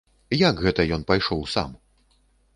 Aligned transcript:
Як 0.49 0.63
гэта 0.67 0.81
ён 0.97 1.05
пайшоў 1.13 1.45
сам? 1.53 1.79